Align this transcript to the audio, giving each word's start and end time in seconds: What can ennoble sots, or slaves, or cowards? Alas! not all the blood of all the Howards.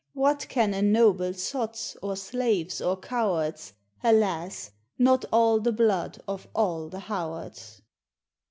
What 0.15 0.47
can 0.49 0.73
ennoble 0.73 1.35
sots, 1.35 1.95
or 2.01 2.15
slaves, 2.15 2.81
or 2.81 2.97
cowards? 2.97 3.73
Alas! 4.03 4.71
not 4.97 5.25
all 5.31 5.59
the 5.59 5.71
blood 5.71 6.17
of 6.27 6.47
all 6.55 6.89
the 6.89 7.01
Howards. 7.01 7.83